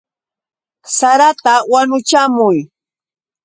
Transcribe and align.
¡Sarata 0.97 1.53
wanuchamuy! 1.71 2.59